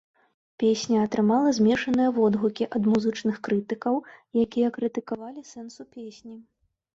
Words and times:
Песня 0.61 1.01
атрымала 1.07 1.49
змешаныя 1.57 2.13
водгукі 2.15 2.67
ад 2.79 2.83
музычных 2.93 3.37
крытыкаў, 3.49 3.95
якія 4.45 4.73
крытыкавалі 4.79 5.41
сэнсу 5.53 5.81
песні. 6.01 6.35